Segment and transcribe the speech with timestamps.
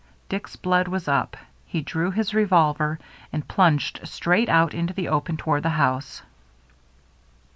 [0.29, 1.37] Dick's blood was up.
[1.63, 2.97] He drew his revolver
[3.31, 6.23] and plunged straight out into the open toward the house.